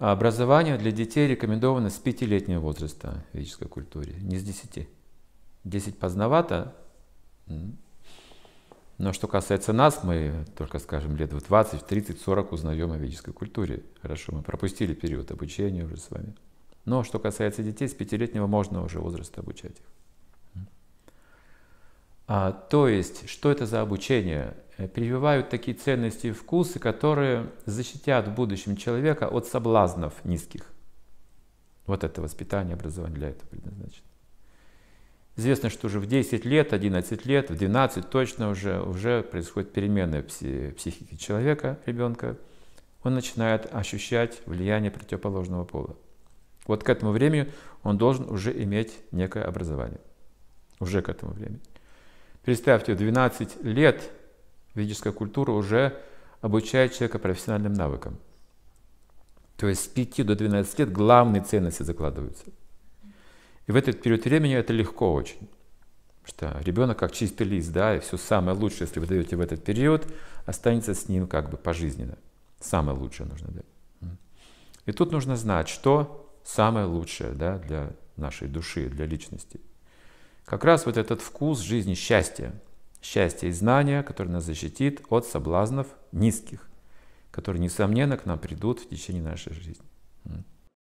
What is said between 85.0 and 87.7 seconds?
от соблазнов низких, которые,